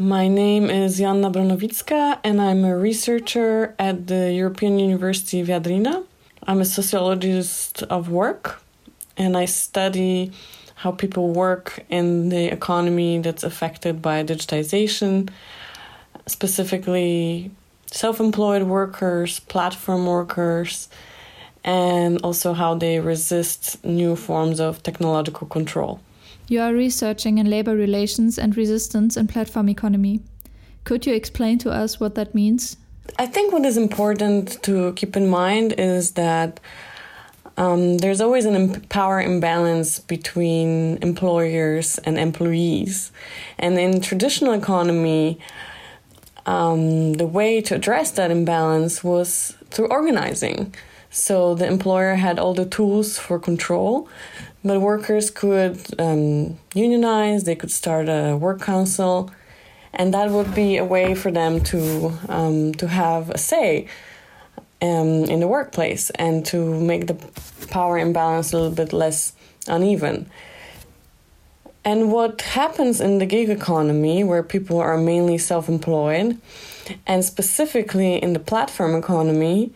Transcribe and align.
My 0.00 0.28
name 0.28 0.70
is 0.70 0.96
Joanna 0.96 1.30
Bronowicka, 1.30 2.20
and 2.24 2.40
I'm 2.40 2.64
a 2.64 2.74
researcher 2.74 3.74
at 3.78 4.06
the 4.06 4.32
European 4.32 4.78
University 4.78 5.44
Viadrina. 5.44 6.06
I'm 6.46 6.62
a 6.62 6.64
sociologist 6.64 7.82
of 7.82 8.08
work, 8.08 8.62
and 9.18 9.36
I 9.36 9.44
study 9.44 10.32
how 10.76 10.92
people 10.92 11.34
work 11.34 11.84
in 11.90 12.30
the 12.30 12.46
economy 12.46 13.18
that's 13.18 13.44
affected 13.44 14.00
by 14.00 14.24
digitization, 14.24 15.28
specifically 16.24 17.50
self 17.84 18.20
employed 18.20 18.62
workers, 18.62 19.40
platform 19.40 20.06
workers, 20.06 20.88
and 21.62 22.22
also 22.22 22.54
how 22.54 22.74
they 22.74 23.00
resist 23.00 23.84
new 23.84 24.16
forms 24.16 24.60
of 24.60 24.82
technological 24.82 25.46
control. 25.46 26.00
You 26.50 26.60
are 26.62 26.74
researching 26.74 27.38
in 27.38 27.48
labor 27.48 27.76
relations 27.76 28.36
and 28.36 28.56
resistance 28.56 29.16
in 29.16 29.28
platform 29.28 29.68
economy. 29.68 30.18
Could 30.82 31.06
you 31.06 31.14
explain 31.14 31.58
to 31.58 31.70
us 31.70 32.00
what 32.00 32.16
that 32.16 32.34
means? 32.34 32.76
I 33.20 33.26
think 33.26 33.52
what 33.52 33.64
is 33.64 33.76
important 33.76 34.60
to 34.64 34.92
keep 34.94 35.16
in 35.16 35.28
mind 35.28 35.74
is 35.78 36.10
that 36.14 36.58
um, 37.56 37.98
there's 37.98 38.20
always 38.20 38.46
an 38.46 38.80
power 38.88 39.22
imbalance 39.22 40.00
between 40.00 40.98
employers 41.02 41.98
and 41.98 42.18
employees. 42.18 43.12
And 43.56 43.78
in 43.78 44.00
traditional 44.00 44.52
economy, 44.52 45.38
um, 46.46 47.12
the 47.12 47.26
way 47.26 47.60
to 47.60 47.76
address 47.76 48.10
that 48.12 48.32
imbalance 48.32 49.04
was 49.04 49.56
through 49.70 49.86
organizing. 49.86 50.74
So 51.10 51.54
the 51.54 51.66
employer 51.66 52.16
had 52.16 52.40
all 52.40 52.54
the 52.54 52.66
tools 52.66 53.18
for 53.18 53.38
control 53.38 54.08
but 54.64 54.80
workers 54.80 55.30
could 55.30 55.78
um, 55.98 56.58
unionize, 56.74 57.44
they 57.44 57.54
could 57.54 57.70
start 57.70 58.08
a 58.08 58.36
work 58.36 58.60
council, 58.60 59.30
and 59.94 60.12
that 60.14 60.30
would 60.30 60.54
be 60.54 60.76
a 60.76 60.84
way 60.84 61.14
for 61.14 61.30
them 61.30 61.60
to 61.64 62.12
um, 62.28 62.74
to 62.74 62.86
have 62.88 63.30
a 63.30 63.38
say 63.38 63.86
um, 64.82 65.24
in 65.24 65.40
the 65.40 65.48
workplace 65.48 66.10
and 66.10 66.44
to 66.46 66.80
make 66.80 67.06
the 67.06 67.16
power 67.68 67.98
imbalance 67.98 68.52
a 68.52 68.56
little 68.56 68.74
bit 68.74 68.92
less 68.92 69.32
uneven. 69.66 70.30
And 71.84 72.12
what 72.12 72.42
happens 72.42 73.00
in 73.00 73.18
the 73.18 73.26
gig 73.26 73.48
economy, 73.48 74.22
where 74.22 74.42
people 74.42 74.78
are 74.78 74.98
mainly 74.98 75.38
self 75.38 75.68
employed, 75.68 76.38
and 77.06 77.24
specifically 77.24 78.16
in 78.16 78.34
the 78.34 78.38
platform 78.38 78.94
economy, 78.94 79.72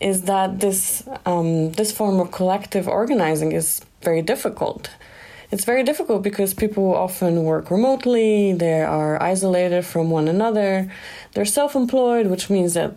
is 0.00 0.22
that 0.22 0.60
this 0.60 1.04
um, 1.26 1.72
this 1.72 1.92
form 1.92 2.20
of 2.20 2.30
collective 2.32 2.88
organizing 2.88 3.52
is 3.52 3.82
very 4.02 4.22
difficult. 4.22 4.90
It's 5.52 5.64
very 5.64 5.82
difficult 5.82 6.22
because 6.22 6.54
people 6.54 6.94
often 6.94 7.42
work 7.42 7.70
remotely, 7.70 8.52
they 8.52 8.82
are 8.82 9.20
isolated 9.20 9.84
from 9.84 10.08
one 10.08 10.28
another, 10.28 10.90
they're 11.32 11.44
self 11.44 11.74
employed, 11.74 12.28
which 12.28 12.48
means 12.48 12.74
that 12.74 12.94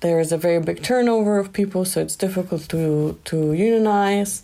there 0.00 0.20
is 0.20 0.32
a 0.32 0.36
very 0.36 0.60
big 0.60 0.82
turnover 0.82 1.38
of 1.38 1.52
people, 1.52 1.84
so 1.84 2.00
it's 2.00 2.16
difficult 2.16 2.68
to, 2.68 3.18
to 3.24 3.52
unionize. 3.52 4.42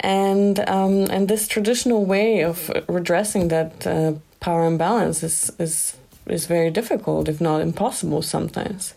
And, 0.00 0.60
um, 0.68 1.06
and 1.10 1.28
this 1.28 1.48
traditional 1.48 2.04
way 2.04 2.42
of 2.44 2.70
redressing 2.88 3.48
that 3.48 3.86
uh, 3.86 4.14
power 4.40 4.66
imbalance 4.66 5.22
is, 5.22 5.50
is, 5.58 5.96
is 6.30 6.46
very 6.46 6.70
difficult, 6.70 7.28
if 7.28 7.40
not 7.40 7.60
impossible, 7.60 8.22
sometimes. 8.22 8.94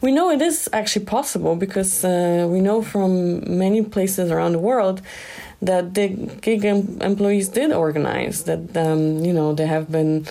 We 0.00 0.12
know 0.12 0.30
it 0.30 0.42
is 0.42 0.68
actually 0.72 1.04
possible 1.06 1.56
because 1.56 2.04
uh, 2.04 2.46
we 2.50 2.60
know 2.60 2.82
from 2.82 3.40
many 3.58 3.82
places 3.82 4.30
around 4.30 4.52
the 4.52 4.58
world 4.58 5.00
that 5.60 5.94
the 5.94 6.08
gig 6.40 6.64
em- 6.64 6.98
employees 7.00 7.48
did 7.48 7.72
organize. 7.72 8.44
That 8.44 8.76
um, 8.76 9.24
you 9.24 9.32
know 9.32 9.54
there 9.54 9.68
have 9.68 9.90
been 9.90 10.26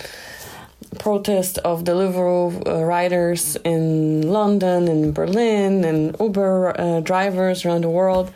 protests 0.98 1.58
of 1.58 1.84
Deliveroo 1.84 2.66
uh, 2.66 2.84
riders 2.84 3.56
in 3.64 4.30
London 4.30 4.88
and 4.88 5.14
Berlin, 5.14 5.84
and 5.84 6.16
Uber 6.20 6.78
uh, 6.78 7.00
drivers 7.00 7.64
around 7.64 7.84
the 7.84 7.90
world 7.90 8.30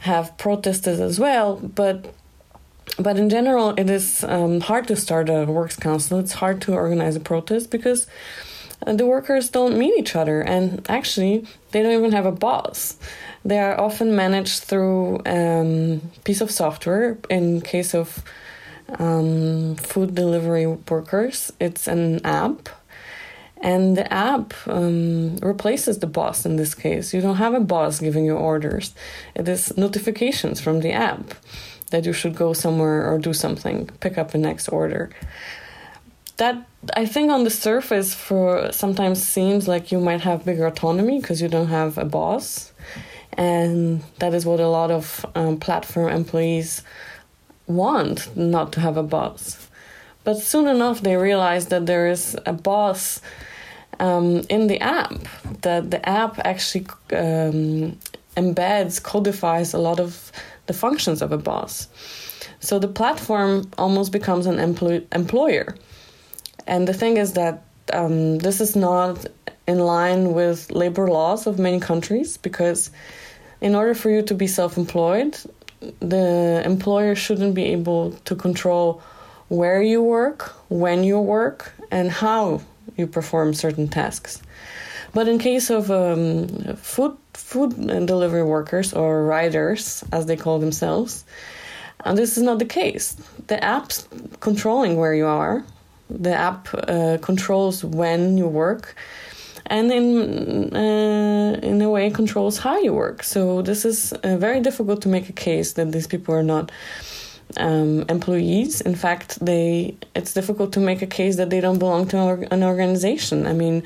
have 0.00 0.36
protested 0.38 1.00
as 1.00 1.18
well. 1.18 1.56
But 1.56 2.14
but 2.98 3.16
in 3.16 3.30
general, 3.30 3.74
it 3.76 3.88
is 3.88 4.24
um, 4.24 4.60
hard 4.60 4.88
to 4.88 4.96
start 4.96 5.28
a 5.28 5.44
works 5.44 5.76
council. 5.76 6.18
It's 6.18 6.32
hard 6.32 6.60
to 6.62 6.74
organize 6.74 7.16
a 7.16 7.20
protest 7.20 7.70
because 7.70 8.06
uh, 8.86 8.92
the 8.92 9.06
workers 9.06 9.50
don't 9.50 9.78
meet 9.78 9.96
each 9.98 10.16
other. 10.16 10.40
And 10.40 10.84
actually 10.88 11.46
they 11.70 11.82
don't 11.82 11.92
even 11.92 12.12
have 12.12 12.26
a 12.26 12.32
boss. 12.32 12.96
They 13.44 13.58
are 13.58 13.80
often 13.80 14.16
managed 14.16 14.64
through 14.64 15.22
a 15.24 15.60
um, 15.60 16.00
piece 16.24 16.40
of 16.40 16.50
software. 16.50 17.18
In 17.30 17.60
case 17.60 17.94
of 17.94 18.22
um, 18.98 19.76
food 19.76 20.14
delivery 20.14 20.66
workers 20.66 21.52
it's 21.60 21.86
an 21.86 22.24
app. 22.24 22.68
And 23.60 23.96
the 23.96 24.12
app 24.12 24.54
um, 24.68 25.36
replaces 25.38 25.98
the 25.98 26.06
boss 26.06 26.46
in 26.46 26.56
this 26.56 26.76
case. 26.76 27.12
You 27.12 27.20
don't 27.20 27.36
have 27.36 27.54
a 27.54 27.60
boss 27.60 27.98
giving 27.98 28.24
you 28.24 28.36
orders. 28.36 28.94
It 29.34 29.48
is 29.48 29.76
notifications 29.76 30.60
from 30.60 30.80
the 30.80 30.92
app 30.92 31.34
that 31.90 32.04
you 32.04 32.12
should 32.12 32.34
go 32.34 32.52
somewhere 32.52 33.10
or 33.10 33.18
do 33.18 33.32
something 33.32 33.86
pick 34.00 34.18
up 34.18 34.30
the 34.30 34.38
next 34.38 34.68
order 34.68 35.10
that 36.38 36.64
I 36.96 37.06
think 37.06 37.30
on 37.30 37.44
the 37.44 37.50
surface 37.50 38.14
for 38.14 38.72
sometimes 38.72 39.22
seems 39.22 39.68
like 39.68 39.92
you 39.92 40.00
might 40.00 40.22
have 40.22 40.44
bigger 40.44 40.66
autonomy 40.66 41.20
because 41.20 41.42
you 41.42 41.48
don't 41.48 41.66
have 41.66 41.98
a 41.98 42.04
boss, 42.04 42.72
and 43.32 44.02
that 44.20 44.32
is 44.34 44.46
what 44.46 44.60
a 44.60 44.68
lot 44.68 44.90
of 44.90 45.26
um, 45.34 45.58
platform 45.58 46.10
employees 46.10 46.82
want, 47.66 48.34
not 48.36 48.72
to 48.72 48.80
have 48.80 48.96
a 48.96 49.02
boss. 49.02 49.68
But 50.24 50.38
soon 50.38 50.68
enough, 50.68 51.02
they 51.02 51.16
realize 51.16 51.66
that 51.66 51.86
there 51.86 52.08
is 52.08 52.36
a 52.46 52.52
boss 52.52 53.20
um, 53.98 54.42
in 54.48 54.68
the 54.68 54.80
app. 54.80 55.14
That 55.62 55.90
the 55.90 56.08
app 56.08 56.38
actually 56.44 56.86
um, 57.12 57.98
embeds, 58.36 59.02
codifies 59.02 59.74
a 59.74 59.78
lot 59.78 59.98
of 59.98 60.30
the 60.68 60.72
functions 60.72 61.20
of 61.20 61.32
a 61.32 61.38
boss. 61.38 61.88
So 62.60 62.78
the 62.78 62.88
platform 62.88 63.68
almost 63.76 64.12
becomes 64.12 64.46
an 64.46 64.58
employ- 64.58 65.04
employer 65.12 65.74
and 66.68 66.86
the 66.86 66.92
thing 66.92 67.16
is 67.16 67.32
that 67.32 67.64
um, 67.92 68.38
this 68.38 68.60
is 68.60 68.76
not 68.76 69.26
in 69.66 69.78
line 69.78 70.34
with 70.34 70.70
labor 70.70 71.08
laws 71.08 71.46
of 71.46 71.58
many 71.58 71.80
countries 71.80 72.36
because, 72.36 72.90
in 73.60 73.74
order 73.74 73.94
for 73.94 74.10
you 74.10 74.22
to 74.22 74.34
be 74.34 74.46
self 74.46 74.76
employed, 74.76 75.36
the 76.00 76.62
employer 76.64 77.14
shouldn't 77.14 77.54
be 77.54 77.64
able 77.64 78.12
to 78.26 78.36
control 78.36 79.00
where 79.48 79.82
you 79.82 80.02
work, 80.02 80.54
when 80.68 81.02
you 81.04 81.18
work, 81.18 81.72
and 81.90 82.10
how 82.10 82.60
you 82.98 83.06
perform 83.06 83.54
certain 83.54 83.88
tasks. 83.88 84.42
But 85.14 85.26
in 85.26 85.38
case 85.38 85.70
of 85.70 85.90
um, 85.90 86.48
food 86.76 87.16
food 87.38 87.70
delivery 88.06 88.42
workers 88.42 88.92
or 88.92 89.24
riders, 89.24 90.04
as 90.12 90.26
they 90.26 90.36
call 90.36 90.58
themselves, 90.58 91.24
and 92.04 92.16
this 92.16 92.36
is 92.36 92.42
not 92.42 92.58
the 92.58 92.64
case. 92.64 93.16
The 93.46 93.62
app's 93.62 94.08
controlling 94.40 94.96
where 94.96 95.14
you 95.14 95.26
are, 95.26 95.64
the 96.10 96.34
app 96.34 96.68
uh, 96.74 97.18
controls 97.20 97.84
when 97.84 98.38
you 98.38 98.46
work 98.46 98.94
and 99.66 99.92
in 99.92 100.74
uh, 100.74 101.58
in 101.62 101.82
a 101.82 101.90
way 101.90 102.10
controls 102.10 102.58
how 102.58 102.78
you 102.78 102.94
work. 102.94 103.22
So 103.22 103.62
this 103.62 103.84
is 103.84 104.12
uh, 104.12 104.36
very 104.36 104.60
difficult 104.60 105.02
to 105.02 105.08
make 105.08 105.28
a 105.28 105.32
case 105.32 105.74
that 105.74 105.92
these 105.92 106.06
people 106.06 106.34
are 106.34 106.42
not 106.42 106.72
um, 107.56 108.04
employees. 108.08 108.80
In 108.80 108.94
fact, 108.94 109.44
they 109.44 109.96
it's 110.14 110.32
difficult 110.34 110.72
to 110.72 110.80
make 110.80 111.02
a 111.02 111.06
case 111.06 111.36
that 111.36 111.50
they 111.50 111.60
don't 111.60 111.78
belong 111.78 112.08
to 112.08 112.46
an 112.50 112.62
organization. 112.62 113.46
I 113.46 113.52
mean. 113.52 113.82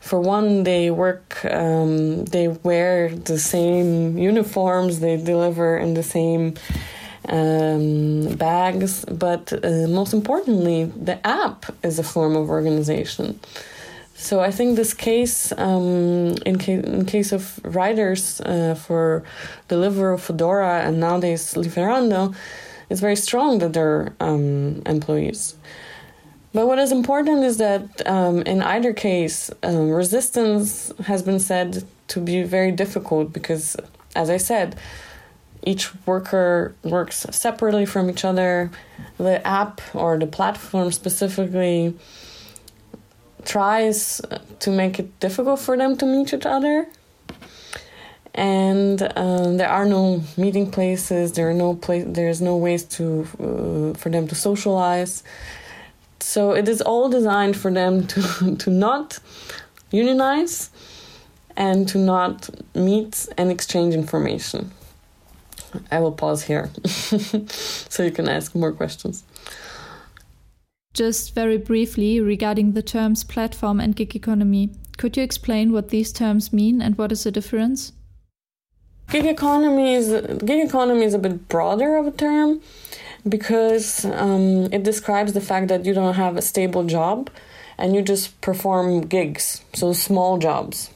For 0.00 0.20
one, 0.20 0.64
they 0.64 0.90
work, 0.90 1.44
um, 1.44 2.24
they 2.24 2.48
wear 2.48 3.10
the 3.10 3.38
same 3.38 4.16
uniforms, 4.16 5.00
they 5.00 5.16
deliver 5.16 5.76
in 5.76 5.94
the 5.94 6.02
same 6.02 6.54
um, 7.28 8.34
bags, 8.36 9.04
but 9.04 9.52
uh, 9.52 9.86
most 9.88 10.14
importantly, 10.14 10.84
the 10.84 11.24
app 11.26 11.66
is 11.82 11.98
a 11.98 12.02
form 12.02 12.36
of 12.36 12.48
organization. 12.48 13.38
So 14.14 14.40
I 14.40 14.50
think 14.50 14.76
this 14.76 14.94
case, 14.94 15.52
um, 15.56 16.34
in, 16.44 16.58
ca- 16.58 16.82
in 16.82 17.04
case 17.04 17.30
of 17.30 17.60
riders 17.64 18.40
uh, 18.40 18.74
for 18.74 19.22
Deliveroo, 19.68 20.18
Foodora, 20.18 20.84
and 20.86 20.98
nowadays 20.98 21.54
Lieferando, 21.54 22.34
is 22.90 23.00
very 23.00 23.16
strong 23.16 23.58
that 23.58 23.74
they're 23.74 24.14
um, 24.20 24.82
employees. 24.86 25.54
But 26.52 26.66
what 26.66 26.78
is 26.78 26.92
important 26.92 27.44
is 27.44 27.58
that 27.58 28.06
um, 28.06 28.42
in 28.42 28.62
either 28.62 28.92
case, 28.92 29.50
um, 29.62 29.90
resistance 29.90 30.92
has 31.04 31.22
been 31.22 31.40
said 31.40 31.84
to 32.08 32.20
be 32.20 32.42
very 32.42 32.72
difficult 32.72 33.32
because, 33.32 33.76
as 34.16 34.30
I 34.30 34.38
said, 34.38 34.76
each 35.62 35.90
worker 36.06 36.74
works 36.82 37.26
separately 37.30 37.84
from 37.84 38.08
each 38.08 38.24
other. 38.24 38.70
The 39.18 39.46
app 39.46 39.82
or 39.94 40.18
the 40.18 40.26
platform 40.26 40.90
specifically 40.92 41.94
tries 43.44 44.20
to 44.60 44.70
make 44.70 44.98
it 44.98 45.20
difficult 45.20 45.60
for 45.60 45.76
them 45.76 45.96
to 45.98 46.06
meet 46.06 46.32
each 46.32 46.46
other. 46.46 46.86
And 48.34 49.02
um, 49.16 49.56
there 49.56 49.68
are 49.68 49.84
no 49.84 50.22
meeting 50.36 50.70
places. 50.70 51.32
There 51.32 51.50
are 51.50 51.54
no 51.54 51.74
place. 51.74 52.04
There's 52.06 52.40
no 52.40 52.56
ways 52.56 52.84
to 52.96 53.26
uh, 53.40 53.98
for 53.98 54.10
them 54.10 54.28
to 54.28 54.34
socialize. 54.34 55.24
So 56.20 56.52
it 56.52 56.68
is 56.68 56.80
all 56.80 57.08
designed 57.08 57.56
for 57.56 57.70
them 57.70 58.06
to, 58.06 58.56
to 58.58 58.70
not 58.70 59.18
unionize 59.90 60.70
and 61.56 61.88
to 61.88 61.98
not 61.98 62.48
meet 62.74 63.28
and 63.36 63.50
exchange 63.50 63.94
information. 63.94 64.70
I 65.90 66.00
will 66.00 66.12
pause 66.12 66.44
here 66.44 66.70
so 66.84 68.02
you 68.02 68.10
can 68.10 68.28
ask 68.28 68.54
more 68.54 68.72
questions. 68.72 69.24
Just 70.94 71.34
very 71.34 71.58
briefly 71.58 72.20
regarding 72.20 72.72
the 72.72 72.82
terms 72.82 73.22
platform 73.22 73.80
and 73.80 73.94
gig 73.94 74.16
economy, 74.16 74.70
could 74.96 75.16
you 75.16 75.22
explain 75.22 75.72
what 75.72 75.90
these 75.90 76.12
terms 76.12 76.52
mean 76.52 76.80
and 76.80 76.96
what 76.96 77.12
is 77.12 77.24
the 77.24 77.30
difference? 77.30 77.92
Gig 79.10 79.26
economy 79.26 79.94
is 79.94 80.08
gig 80.44 80.66
economy 80.66 81.04
is 81.04 81.14
a 81.14 81.18
bit 81.18 81.48
broader 81.48 81.96
of 81.96 82.06
a 82.06 82.10
term 82.10 82.60
because 83.26 84.04
um, 84.04 84.72
it 84.72 84.82
describes 84.82 85.32
the 85.32 85.40
fact 85.40 85.68
that 85.68 85.84
you 85.84 85.94
don't 85.94 86.14
have 86.14 86.36
a 86.36 86.42
stable 86.42 86.84
job 86.84 87.30
and 87.78 87.94
you 87.94 88.02
just 88.02 88.40
perform 88.40 89.02
gigs, 89.02 89.62
so 89.72 89.92
small 89.92 90.38
jobs. 90.38 90.90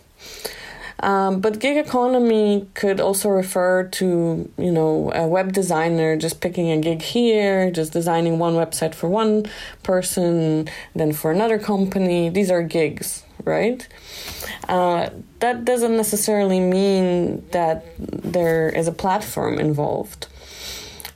Um, 1.00 1.40
but 1.40 1.58
gig 1.58 1.76
economy 1.76 2.68
could 2.74 3.00
also 3.00 3.28
refer 3.28 3.84
to, 3.84 4.48
you 4.56 4.70
know, 4.70 5.10
a 5.12 5.26
web 5.26 5.52
designer 5.52 6.16
just 6.16 6.40
picking 6.40 6.70
a 6.70 6.78
gig 6.78 7.02
here, 7.02 7.72
just 7.72 7.92
designing 7.92 8.38
one 8.38 8.54
website 8.54 8.94
for 8.94 9.08
one 9.08 9.46
person, 9.82 10.68
then 10.94 11.12
for 11.12 11.32
another 11.32 11.58
company. 11.58 12.28
These 12.28 12.52
are 12.52 12.62
gigs, 12.62 13.24
right? 13.44 13.86
Uh, 14.68 15.10
that 15.40 15.64
doesn't 15.64 15.96
necessarily 15.96 16.60
mean 16.60 17.44
that 17.50 17.84
there 17.98 18.68
is 18.68 18.86
a 18.86 18.92
platform 18.92 19.58
involved. 19.58 20.28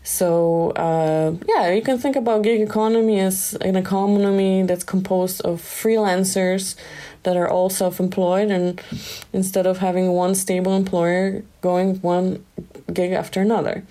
So 0.07 0.71
uh, 0.71 1.35
yeah, 1.49 1.73
you 1.73 1.83
can 1.83 1.99
think 1.99 2.15
about 2.15 2.43
gig 2.43 2.61
economy 2.61 3.19
as 3.19 3.55
an 3.55 3.75
economy 3.75 4.63
that's 4.63 4.85
composed 4.85 5.41
of 5.41 5.61
freelancers 5.61 6.77
that 7.25 7.37
are 7.37 7.51
all 7.51 7.69
self-employed, 7.69 8.53
and 8.53 8.81
instead 9.33 9.67
of 9.67 9.79
having 9.79 10.13
one 10.13 10.37
stable 10.37 10.77
employer 10.77 11.43
going 11.61 11.97
one 11.97 12.45
gig 12.93 13.11
after 13.11 13.41
another. 13.41 13.83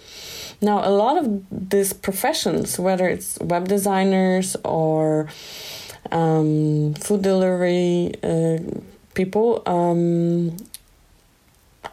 Now, 0.62 0.88
a 0.88 0.90
lot 0.90 1.18
of 1.18 1.44
these 1.52 1.92
professions, 1.92 2.80
whether 2.80 3.10
it's 3.10 3.38
web 3.40 3.68
designers 3.68 4.56
or 4.64 5.28
um, 6.14 6.94
food 6.94 7.24
delivery 7.24 8.14
uh, 8.24 8.60
people, 9.16 9.64
um, 9.66 10.56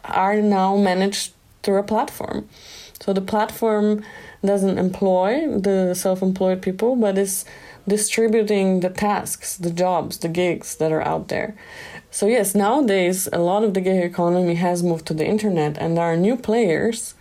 are 0.05 0.41
now 0.41 0.77
managed 0.77 1.33
through 1.61 1.79
a 1.79 1.83
platform. 1.83 2.47
So 3.03 3.11
the 3.11 3.19
platform 3.19 4.01
doesn't 4.45 4.77
employ 4.77 5.59
the 5.59 5.93
self 5.93 6.21
employed 6.21 6.61
people, 6.61 6.95
but 6.95 7.17
is 7.17 7.43
distributing 7.85 8.79
the 8.79 8.89
tasks, 8.89 9.57
the 9.57 9.71
jobs, 9.71 10.19
the 10.19 10.29
gigs 10.29 10.77
that 10.77 10.93
are 10.93 11.01
out 11.01 11.27
there. 11.27 11.53
So, 12.11 12.27
yes, 12.27 12.55
nowadays 12.55 13.27
a 13.33 13.39
lot 13.39 13.65
of 13.65 13.73
the 13.73 13.81
gig 13.81 14.01
economy 14.01 14.55
has 14.55 14.83
moved 14.83 15.05
to 15.07 15.13
the 15.13 15.25
internet, 15.25 15.77
and 15.77 15.97
there 15.97 16.05
are 16.05 16.15
new 16.15 16.37
players 16.37 17.13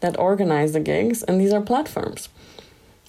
that 0.00 0.18
organize 0.18 0.74
the 0.74 0.80
gigs, 0.80 1.22
and 1.22 1.40
these 1.40 1.54
are 1.54 1.62
platforms. 1.62 2.28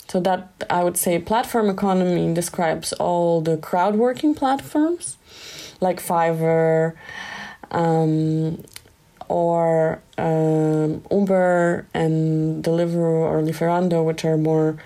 So, 0.08 0.22
that 0.22 0.54
I 0.70 0.86
would 0.86 0.96
say 0.96 1.20
platform 1.20 1.70
economy 1.70 2.34
describes 2.34 2.94
all 2.94 3.42
the 3.42 3.58
crowd 3.58 3.96
working 3.96 4.34
platforms 4.36 5.18
like 5.82 6.00
Fiverr, 6.00 6.94
um, 7.72 8.64
or 9.32 10.02
um, 10.18 11.02
Uber 11.10 11.86
and 11.94 12.64
Deliveroo 12.64 13.22
or 13.32 13.42
Lieferando, 13.42 14.04
which 14.06 14.26
are 14.26 14.38
more 14.38 14.78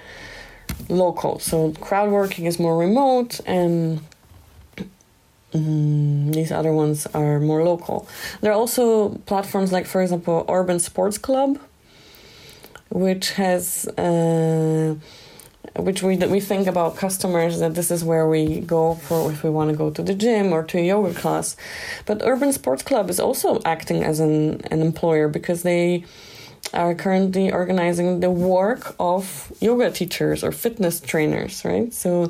local. 0.87 1.39
So 1.39 1.71
crowd 1.87 2.09
working 2.11 2.45
is 2.45 2.59
more 2.59 2.77
remote, 2.77 3.39
and 3.45 4.01
um, 5.53 6.31
these 6.31 6.51
other 6.51 6.71
ones 6.71 7.07
are 7.07 7.39
more 7.39 7.63
local. 7.63 8.07
There 8.41 8.51
are 8.51 8.59
also 8.63 9.15
platforms 9.25 9.71
like, 9.71 9.87
for 9.87 10.01
example, 10.01 10.45
Urban 10.47 10.79
Sports 10.79 11.17
Club, 11.17 11.59
which 12.89 13.31
has. 13.31 13.87
Uh, 13.97 14.95
which 15.77 16.01
we 16.01 16.17
we 16.17 16.39
think 16.39 16.67
about 16.67 16.95
customers 16.95 17.59
that 17.59 17.75
this 17.75 17.91
is 17.91 18.03
where 18.03 18.27
we 18.27 18.61
go 18.61 18.95
for 18.95 19.31
if 19.31 19.43
we 19.43 19.49
want 19.49 19.69
to 19.71 19.75
go 19.75 19.89
to 19.89 20.01
the 20.01 20.13
gym 20.13 20.53
or 20.53 20.63
to 20.63 20.77
a 20.77 20.85
yoga 20.85 21.13
class. 21.13 21.55
But 22.05 22.21
Urban 22.23 22.53
Sports 22.53 22.83
Club 22.83 23.09
is 23.09 23.19
also 23.19 23.61
acting 23.65 24.03
as 24.03 24.19
an, 24.19 24.61
an 24.71 24.81
employer 24.81 25.27
because 25.27 25.63
they 25.63 26.05
are 26.73 26.95
currently 26.95 27.51
organizing 27.51 28.19
the 28.19 28.31
work 28.31 28.95
of 28.99 29.51
yoga 29.61 29.91
teachers 29.91 30.43
or 30.43 30.51
fitness 30.51 30.99
trainers, 30.99 31.63
right? 31.63 31.93
So 31.93 32.27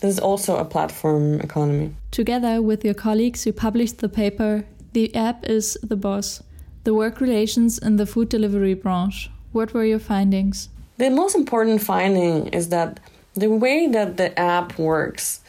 this 0.00 0.04
is 0.04 0.18
also 0.18 0.56
a 0.56 0.64
platform 0.64 1.40
economy. 1.40 1.94
Together 2.10 2.60
with 2.60 2.84
your 2.84 2.94
colleagues, 2.94 3.46
you 3.46 3.52
published 3.52 3.98
the 3.98 4.08
paper 4.08 4.64
The 4.92 5.14
App 5.14 5.44
is 5.44 5.78
the 5.82 5.96
Boss 5.96 6.42
The 6.84 6.94
Work 6.94 7.20
Relations 7.20 7.78
in 7.78 7.96
the 7.96 8.06
Food 8.06 8.28
Delivery 8.28 8.74
Branch. 8.74 9.30
What 9.52 9.72
were 9.72 9.84
your 9.84 10.00
findings? 10.00 10.68
The 10.98 11.10
most 11.10 11.34
important 11.34 11.82
finding 11.82 12.48
is 12.48 12.68
that 12.70 13.00
the 13.34 13.48
way 13.48 13.86
that 13.86 14.16
the 14.16 14.38
app 14.38 14.78
works 14.78 15.40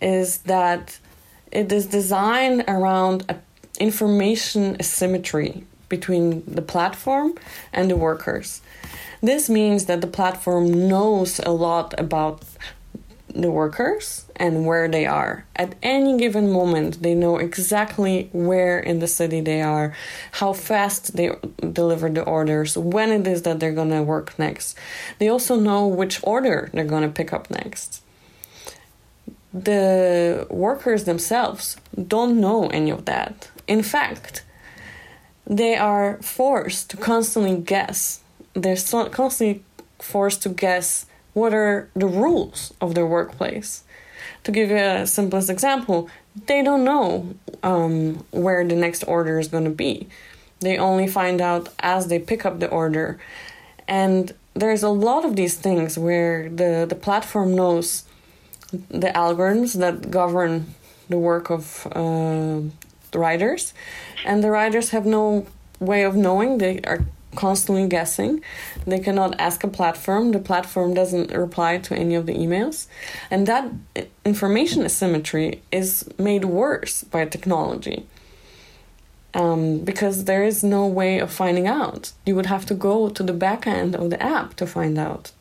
is 0.00 0.38
that 0.38 0.98
it 1.52 1.70
is 1.70 1.86
designed 1.86 2.64
around 2.66 3.24
a 3.28 3.36
information 3.80 4.76
asymmetry 4.78 5.64
between 5.88 6.44
the 6.46 6.62
platform 6.62 7.34
and 7.72 7.90
the 7.90 7.96
workers. 7.96 8.62
This 9.20 9.48
means 9.48 9.86
that 9.86 10.00
the 10.00 10.06
platform 10.06 10.88
knows 10.88 11.40
a 11.40 11.50
lot 11.50 11.98
about 11.98 12.44
the 13.34 13.50
workers 13.50 14.24
and 14.36 14.64
where 14.64 14.88
they 14.88 15.06
are. 15.06 15.44
At 15.56 15.74
any 15.82 16.16
given 16.16 16.50
moment, 16.50 17.02
they 17.02 17.14
know 17.14 17.36
exactly 17.36 18.30
where 18.32 18.78
in 18.78 19.00
the 19.00 19.08
city 19.08 19.40
they 19.40 19.60
are, 19.60 19.94
how 20.32 20.52
fast 20.52 21.16
they 21.16 21.32
deliver 21.72 22.08
the 22.08 22.22
orders, 22.22 22.78
when 22.78 23.10
it 23.10 23.26
is 23.26 23.42
that 23.42 23.60
they're 23.60 23.72
going 23.72 23.90
to 23.90 24.02
work 24.02 24.38
next. 24.38 24.78
They 25.18 25.28
also 25.28 25.56
know 25.56 25.86
which 25.86 26.20
order 26.22 26.70
they're 26.72 26.84
going 26.84 27.02
to 27.02 27.08
pick 27.08 27.32
up 27.32 27.50
next. 27.50 28.02
The 29.52 30.46
workers 30.50 31.04
themselves 31.04 31.76
don't 32.08 32.40
know 32.40 32.68
any 32.68 32.90
of 32.90 33.04
that. 33.04 33.50
In 33.66 33.82
fact, 33.82 34.44
they 35.46 35.76
are 35.76 36.18
forced 36.22 36.90
to 36.90 36.96
constantly 36.96 37.56
guess. 37.56 38.20
They're 38.54 38.76
constantly 38.76 39.64
forced 39.98 40.42
to 40.42 40.48
guess 40.48 41.06
what 41.34 41.52
are 41.52 41.88
the 41.94 42.06
rules 42.06 42.72
of 42.80 42.94
their 42.94 43.06
workplace. 43.06 43.84
To 44.44 44.52
give 44.52 44.70
you 44.70 44.76
a 44.76 45.06
simplest 45.06 45.50
example, 45.50 46.08
they 46.46 46.62
don't 46.62 46.84
know 46.84 47.34
um, 47.62 48.24
where 48.30 48.66
the 48.66 48.76
next 48.76 49.04
order 49.04 49.38
is 49.38 49.48
going 49.48 49.64
to 49.64 49.70
be. 49.70 50.08
They 50.60 50.78
only 50.78 51.06
find 51.06 51.40
out 51.40 51.68
as 51.80 52.08
they 52.08 52.18
pick 52.18 52.46
up 52.46 52.60
the 52.60 52.68
order. 52.68 53.18
And 53.86 54.32
there's 54.54 54.82
a 54.82 54.88
lot 54.88 55.24
of 55.24 55.36
these 55.36 55.56
things 55.56 55.98
where 55.98 56.48
the, 56.48 56.86
the 56.88 56.94
platform 56.94 57.54
knows 57.54 58.04
the 58.72 59.08
algorithms 59.08 59.78
that 59.78 60.10
govern 60.10 60.74
the 61.08 61.18
work 61.18 61.50
of 61.50 61.86
uh, 61.92 62.60
the 63.10 63.18
riders, 63.18 63.74
and 64.24 64.42
the 64.42 64.50
riders 64.50 64.90
have 64.90 65.04
no 65.04 65.46
way 65.78 66.02
of 66.02 66.16
knowing. 66.16 66.58
They 66.58 66.80
are 66.80 67.04
constantly 67.34 67.86
guessing. 67.88 68.42
They 68.86 68.98
cannot 68.98 69.38
ask 69.38 69.64
a 69.64 69.68
platform. 69.68 70.32
The 70.32 70.38
platform 70.38 70.94
doesn't 70.94 71.30
reply 71.32 71.78
to 71.78 71.94
any 71.94 72.14
of 72.14 72.26
the 72.26 72.34
emails. 72.34 72.86
And 73.30 73.46
that 73.46 73.70
information 74.24 74.84
asymmetry 74.84 75.62
is 75.70 76.08
made 76.18 76.44
worse 76.44 77.04
by 77.04 77.24
technology. 77.26 78.06
Um, 79.34 79.78
because 79.78 80.24
there 80.24 80.44
is 80.44 80.62
no 80.62 80.86
way 80.86 81.18
of 81.18 81.32
finding 81.32 81.66
out. 81.66 82.12
You 82.24 82.36
would 82.36 82.46
have 82.46 82.66
to 82.66 82.74
go 82.74 83.08
to 83.08 83.22
the 83.22 83.32
back 83.32 83.66
end 83.66 83.96
of 83.96 84.10
the 84.10 84.22
app 84.22 84.54
to 84.54 84.66
find 84.66 84.96
out. 84.96 85.32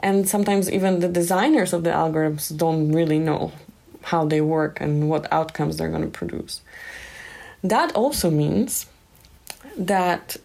And 0.00 0.28
sometimes 0.28 0.70
even 0.70 0.98
the 0.98 1.08
designers 1.08 1.72
of 1.72 1.84
the 1.84 1.90
algorithms 1.90 2.56
don't 2.56 2.90
really 2.92 3.18
know 3.18 3.52
how 4.02 4.24
they 4.24 4.40
work 4.40 4.80
and 4.80 5.08
what 5.08 5.32
outcomes 5.32 5.76
they're 5.76 5.88
going 5.88 6.02
to 6.02 6.08
produce. 6.08 6.60
That 7.62 7.92
also 7.94 8.30
means 8.30 8.86
that 9.76 10.36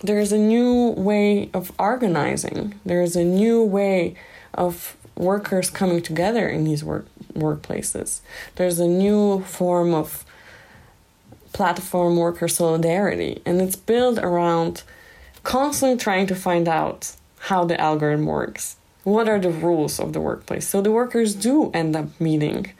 there's 0.00 0.32
a 0.32 0.38
new 0.38 0.90
way 0.90 1.50
of 1.52 1.72
organizing. 1.78 2.78
There's 2.84 3.16
a 3.16 3.24
new 3.24 3.62
way 3.64 4.14
of 4.54 4.96
workers 5.16 5.70
coming 5.70 6.02
together 6.02 6.48
in 6.48 6.64
these 6.64 6.84
work 6.84 7.06
workplaces. 7.34 8.20
There's 8.56 8.78
a 8.78 8.86
new 8.86 9.42
form 9.42 9.94
of 9.94 10.24
platform 11.52 12.16
worker 12.16 12.48
solidarity, 12.48 13.42
and 13.44 13.60
it's 13.60 13.76
built 13.76 14.18
around 14.18 14.82
constantly 15.42 15.98
trying 15.98 16.26
to 16.26 16.34
find 16.34 16.68
out 16.68 17.14
how 17.38 17.64
the 17.64 17.80
algorithm 17.80 18.26
works 18.26 18.76
what 19.08 19.28
are 19.28 19.38
the 19.38 19.50
rules 19.50 19.98
of 19.98 20.12
the 20.12 20.20
workplace? 20.20 20.68
So 20.68 20.80
the 20.82 20.90
workers 20.90 21.34
do 21.34 21.70
end 21.72 21.96
up 21.96 22.08
meeting. 22.20 22.72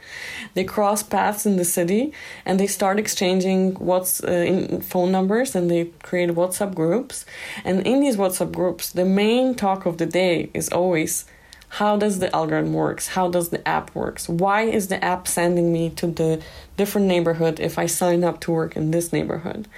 They 0.54 0.64
cross 0.64 1.02
paths 1.02 1.46
in 1.46 1.56
the 1.56 1.64
city 1.64 2.12
and 2.44 2.60
they 2.60 2.66
start 2.66 2.98
exchanging 2.98 3.74
what's 3.74 4.22
uh, 4.22 4.80
phone 4.82 5.10
numbers 5.12 5.54
and 5.54 5.70
they 5.70 5.86
create 6.02 6.30
whatsapp 6.30 6.74
groups. 6.74 7.24
And 7.64 7.86
in 7.86 8.00
these 8.00 8.16
whatsapp 8.16 8.52
groups 8.52 8.90
the 8.90 9.04
main 9.04 9.54
talk 9.54 9.86
of 9.86 9.98
the 9.98 10.06
day 10.06 10.50
is 10.54 10.68
always 10.68 11.24
how 11.72 11.98
does 11.98 12.18
the 12.18 12.34
algorithm 12.34 12.72
works? 12.72 13.08
How 13.08 13.28
does 13.28 13.50
the 13.50 13.66
app 13.68 13.94
works? 13.94 14.26
Why 14.26 14.62
is 14.62 14.88
the 14.88 15.04
app 15.04 15.28
sending 15.28 15.70
me 15.70 15.90
to 15.90 16.06
the 16.06 16.40
different 16.78 17.06
neighborhood 17.08 17.60
if 17.60 17.78
i 17.78 17.84
sign 17.86 18.24
up 18.24 18.40
to 18.40 18.52
work 18.52 18.76
in 18.76 18.90
this 18.92 19.12
neighborhood 19.12 19.68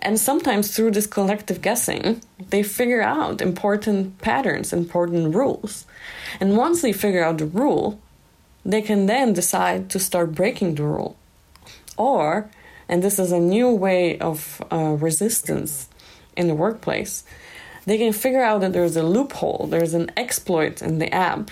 and 0.00 0.18
sometimes 0.18 0.74
through 0.74 0.92
this 0.92 1.06
collective 1.06 1.60
guessing 1.60 2.20
they 2.50 2.62
figure 2.62 3.02
out 3.02 3.42
important 3.42 4.18
patterns 4.18 4.72
important 4.72 5.34
rules. 5.34 5.86
And 6.40 6.56
once 6.56 6.82
they 6.82 6.92
figure 6.92 7.24
out 7.24 7.38
the 7.38 7.46
rule 7.46 7.98
they 8.64 8.82
can 8.82 9.06
then 9.06 9.32
decide 9.32 9.88
to 9.90 9.98
start 9.98 10.34
breaking 10.34 10.74
the 10.74 10.82
rule. 10.82 11.16
Or 11.96 12.50
and 12.88 13.02
this 13.02 13.18
is 13.18 13.32
a 13.32 13.40
new 13.40 13.70
way 13.70 14.18
of 14.18 14.62
uh, 14.70 14.96
resistance 14.98 15.88
in 16.36 16.46
the 16.46 16.54
workplace 16.54 17.24
they 17.88 17.96
can 17.96 18.12
figure 18.12 18.42
out 18.42 18.60
that 18.60 18.74
there's 18.74 18.96
a 18.96 19.02
loophole, 19.02 19.66
there's 19.70 19.94
an 19.94 20.10
exploit 20.14 20.82
in 20.82 20.98
the 20.98 21.10
app, 21.10 21.50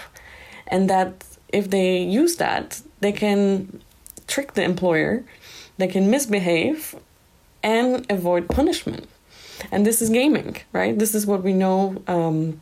and 0.67 0.91
that 0.91 1.25
if 1.49 1.71
they 1.71 1.97
use 2.03 2.37
that, 2.37 2.83
they 3.01 3.11
can 3.11 3.81
trick 4.27 4.53
the 4.53 4.63
employer, 4.63 5.25
they 5.79 5.87
can 5.87 6.11
misbehave, 6.11 6.95
and 7.67 8.07
avoid 8.09 8.49
punishment. 8.49 9.09
And 9.73 9.85
this 9.85 10.01
is 10.01 10.09
gaming, 10.09 10.57
right? 10.73 10.97
This 10.97 11.15
is 11.15 11.27
what 11.27 11.43
we 11.43 11.53
know 11.53 12.01
um, 12.07 12.61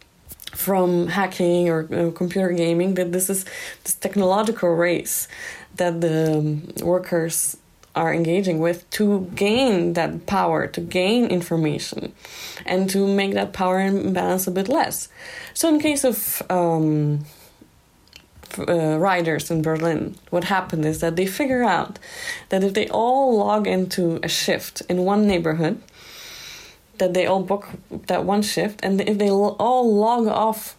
from 0.52 1.08
hacking 1.08 1.68
or 1.68 1.80
uh, 1.92 2.10
computer 2.12 2.52
gaming 2.52 2.94
that 2.94 3.12
this 3.12 3.28
is 3.28 3.44
this 3.84 3.94
technological 3.94 4.70
race 4.70 5.28
that 5.76 6.00
the 6.00 6.38
um, 6.38 6.72
workers 6.82 7.58
are 7.94 8.14
engaging 8.14 8.58
with 8.60 8.88
to 8.90 9.30
gain 9.34 9.92
that 9.92 10.26
power, 10.26 10.66
to 10.66 10.80
gain 10.80 11.26
information, 11.26 12.12
and 12.64 12.88
to 12.90 13.06
make 13.06 13.34
that 13.34 13.52
power 13.52 13.80
imbalance 13.80 14.46
a 14.46 14.50
bit 14.50 14.68
less. 14.68 15.08
So, 15.52 15.68
in 15.68 15.78
case 15.80 16.02
of 16.04 16.42
um, 16.50 17.24
uh, 18.58 18.98
riders 18.98 19.50
in 19.50 19.62
Berlin, 19.62 20.16
what 20.30 20.44
happened 20.44 20.84
is 20.84 21.00
that 21.00 21.16
they 21.16 21.26
figure 21.26 21.64
out 21.64 21.98
that 22.48 22.64
if 22.64 22.74
they 22.74 22.88
all 22.88 23.36
log 23.36 23.66
into 23.66 24.20
a 24.22 24.28
shift 24.28 24.82
in 24.88 25.04
one 25.04 25.26
neighborhood, 25.26 25.80
that 26.98 27.14
they 27.14 27.26
all 27.26 27.42
book 27.42 27.68
that 28.06 28.24
one 28.24 28.42
shift, 28.42 28.80
and 28.82 29.00
if 29.00 29.18
they 29.18 29.30
all 29.30 29.94
log 29.94 30.26
off 30.26 30.76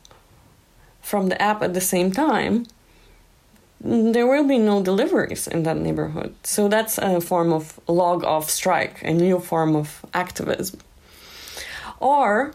from 1.01 1.29
the 1.29 1.41
app 1.41 1.61
at 1.61 1.73
the 1.73 1.81
same 1.81 2.11
time, 2.11 2.65
there 3.81 4.25
will 4.25 4.47
be 4.47 4.57
no 4.57 4.81
deliveries 4.81 5.47
in 5.47 5.63
that 5.63 5.77
neighborhood. 5.77 6.33
So 6.43 6.67
that's 6.67 6.97
a 6.97 7.21
form 7.21 7.53
of 7.53 7.79
log 7.87 8.23
off 8.23 8.49
strike, 8.49 9.03
a 9.03 9.13
new 9.13 9.39
form 9.39 9.75
of 9.75 10.05
activism. 10.13 10.79
Or, 11.99 12.53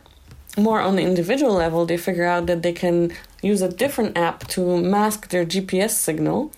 more 0.59 0.81
on 0.81 0.97
the 0.97 1.03
individual 1.03 1.55
level, 1.55 1.87
they 1.87 1.97
figure 1.97 2.25
out 2.25 2.47
that 2.47 2.63
they 2.63 2.73
can 2.73 3.13
use 3.43 3.63
a 3.63 3.69
different 3.69 4.17
app 4.17 4.47
to 4.49 4.81
mask 4.81 5.29
their 5.29 5.45
GPS 5.45 5.91
signal 5.91 6.53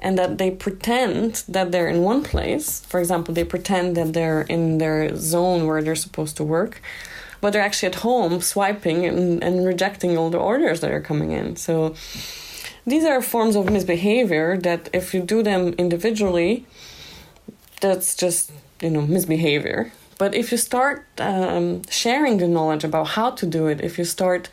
and 0.00 0.16
that 0.18 0.38
they 0.38 0.50
pretend 0.50 1.42
that 1.48 1.72
they're 1.72 1.88
in 1.88 2.02
one 2.02 2.22
place. 2.22 2.80
For 2.80 3.00
example, 3.00 3.34
they 3.34 3.44
pretend 3.44 3.96
that 3.96 4.12
they're 4.12 4.42
in 4.42 4.78
their 4.78 5.16
zone 5.16 5.66
where 5.66 5.82
they're 5.82 5.96
supposed 5.96 6.36
to 6.36 6.44
work, 6.44 6.80
but 7.40 7.52
they're 7.52 7.62
actually 7.62 7.88
at 7.88 7.96
home 7.96 8.40
swiping 8.40 9.04
and, 9.04 9.42
and 9.42 9.66
rejecting 9.66 10.16
all 10.16 10.30
the 10.30 10.38
orders 10.38 10.80
that 10.80 10.92
are 10.92 11.00
coming 11.00 11.32
in. 11.32 11.56
So, 11.56 11.94
these 12.88 13.04
are 13.04 13.20
forms 13.20 13.54
of 13.54 13.70
misbehavior 13.70 14.56
that 14.58 14.88
if 14.92 15.12
you 15.12 15.20
do 15.20 15.42
them 15.42 15.74
individually 15.78 16.64
that's 17.80 18.16
just 18.16 18.50
you 18.80 18.90
know 18.90 19.02
misbehavior 19.02 19.92
but 20.18 20.34
if 20.34 20.50
you 20.50 20.58
start 20.58 21.06
um, 21.18 21.82
sharing 21.90 22.38
the 22.38 22.48
knowledge 22.48 22.84
about 22.84 23.08
how 23.08 23.30
to 23.30 23.46
do 23.46 23.66
it 23.66 23.80
if 23.80 23.98
you 23.98 24.04
start 24.04 24.48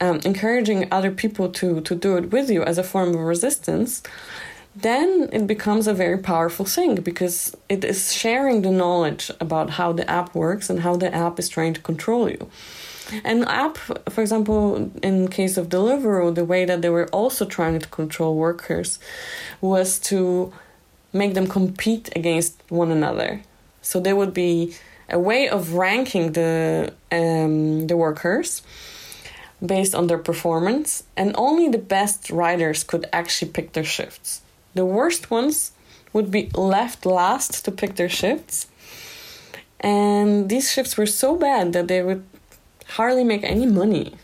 um, 0.00 0.20
encouraging 0.24 0.88
other 0.92 1.10
people 1.10 1.48
to 1.50 1.80
to 1.80 1.94
do 1.94 2.16
it 2.16 2.30
with 2.32 2.50
you 2.50 2.62
as 2.62 2.78
a 2.78 2.84
form 2.84 3.10
of 3.10 3.20
resistance 3.20 4.02
then 4.76 5.28
it 5.32 5.46
becomes 5.46 5.88
a 5.88 5.94
very 5.94 6.18
powerful 6.18 6.64
thing 6.64 6.94
because 6.96 7.56
it 7.68 7.82
is 7.84 8.12
sharing 8.12 8.62
the 8.62 8.70
knowledge 8.70 9.30
about 9.40 9.70
how 9.70 9.92
the 9.92 10.08
app 10.08 10.34
works 10.34 10.70
and 10.70 10.80
how 10.80 10.94
the 10.94 11.12
app 11.12 11.38
is 11.38 11.48
trying 11.48 11.74
to 11.74 11.80
control 11.80 12.28
you 12.30 12.48
An 13.24 13.44
app, 13.44 13.78
for 13.78 14.20
example, 14.20 14.90
in 15.02 15.28
case 15.28 15.56
of 15.56 15.68
Deliveroo, 15.68 16.34
the 16.34 16.44
way 16.44 16.64
that 16.64 16.82
they 16.82 16.90
were 16.90 17.08
also 17.08 17.46
trying 17.46 17.78
to 17.78 17.88
control 17.88 18.36
workers 18.36 18.98
was 19.60 19.98
to 20.10 20.52
make 21.12 21.34
them 21.34 21.46
compete 21.46 22.10
against 22.14 22.60
one 22.68 22.90
another. 22.90 23.40
So 23.80 24.00
there 24.00 24.14
would 24.14 24.34
be 24.34 24.74
a 25.08 25.18
way 25.18 25.48
of 25.48 25.72
ranking 25.72 26.32
the 26.32 26.92
um, 27.10 27.86
the 27.86 27.96
workers 27.96 28.62
based 29.64 29.94
on 29.94 30.06
their 30.06 30.18
performance, 30.18 31.02
and 31.16 31.34
only 31.36 31.68
the 31.68 31.78
best 31.78 32.30
riders 32.30 32.84
could 32.84 33.06
actually 33.12 33.50
pick 33.50 33.72
their 33.72 33.84
shifts. 33.84 34.42
The 34.74 34.84
worst 34.84 35.30
ones 35.30 35.72
would 36.12 36.30
be 36.30 36.50
left 36.54 37.04
last 37.04 37.64
to 37.64 37.70
pick 37.70 37.96
their 37.96 38.08
shifts. 38.08 38.66
And 39.80 40.48
these 40.48 40.72
shifts 40.72 40.96
were 40.96 41.06
so 41.06 41.36
bad 41.36 41.72
that 41.72 41.88
they 41.88 42.02
would 42.02 42.24
hardly 42.86 43.24
make 43.24 43.44
any 43.44 43.66
money. 43.66 44.14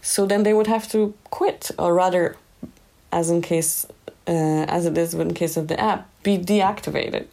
So 0.00 0.26
then 0.26 0.42
they 0.42 0.54
would 0.54 0.66
have 0.66 0.90
to 0.92 1.14
quit, 1.30 1.70
or 1.78 1.94
rather, 1.94 2.36
as 3.10 3.30
in 3.30 3.42
case, 3.42 3.86
uh, 4.26 4.64
as 4.68 4.86
it 4.86 4.96
is 4.98 5.14
in 5.14 5.34
case 5.34 5.56
of 5.56 5.68
the 5.68 5.78
app, 5.78 6.08
be 6.22 6.38
deactivated. 6.38 7.26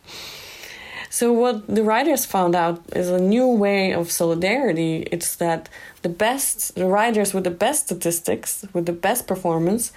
So 1.09 1.33
what 1.33 1.67
the 1.67 1.83
riders 1.83 2.25
found 2.25 2.55
out 2.55 2.83
is 2.95 3.09
a 3.09 3.19
new 3.19 3.47
way 3.47 3.93
of 3.93 4.11
solidarity. 4.11 5.07
It's 5.11 5.35
that 5.37 5.67
the 6.03 6.09
best, 6.09 6.75
the 6.75 6.85
riders 6.85 7.33
with 7.33 7.43
the 7.43 7.51
best 7.51 7.85
statistics, 7.85 8.65
with 8.73 8.85
the 8.85 8.93
best 8.93 9.25
performance, 9.27 9.91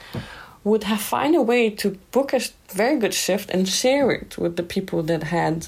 would 0.65 0.85
have 0.85 1.01
find 1.01 1.35
a 1.35 1.43
way 1.43 1.69
to 1.69 1.99
book 2.13 2.33
a 2.33 2.41
very 2.69 2.99
good 2.99 3.13
shift 3.13 3.51
and 3.51 3.69
share 3.69 4.11
it 4.11 4.39
with 4.39 4.57
the 4.57 4.63
people 4.63 5.03
that 5.03 5.25
had 5.25 5.67